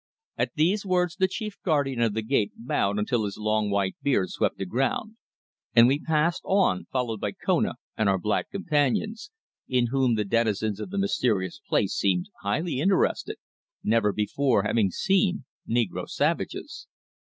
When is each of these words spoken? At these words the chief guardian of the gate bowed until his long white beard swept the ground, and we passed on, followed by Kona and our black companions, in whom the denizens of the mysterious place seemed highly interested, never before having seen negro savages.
At 0.35 0.55
these 0.55 0.83
words 0.83 1.15
the 1.15 1.27
chief 1.27 1.59
guardian 1.63 2.01
of 2.01 2.15
the 2.15 2.23
gate 2.23 2.53
bowed 2.55 2.97
until 2.97 3.23
his 3.23 3.37
long 3.37 3.69
white 3.69 3.95
beard 4.01 4.31
swept 4.31 4.57
the 4.57 4.65
ground, 4.65 5.15
and 5.75 5.87
we 5.87 5.99
passed 5.99 6.41
on, 6.43 6.85
followed 6.91 7.19
by 7.19 7.33
Kona 7.33 7.75
and 7.95 8.09
our 8.09 8.17
black 8.17 8.49
companions, 8.49 9.29
in 9.67 9.89
whom 9.93 10.15
the 10.15 10.25
denizens 10.25 10.79
of 10.79 10.89
the 10.89 10.97
mysterious 10.97 11.59
place 11.69 11.93
seemed 11.93 12.29
highly 12.41 12.79
interested, 12.79 13.37
never 13.83 14.11
before 14.11 14.63
having 14.63 14.89
seen 14.89 15.45
negro 15.69 16.09
savages. 16.09 16.87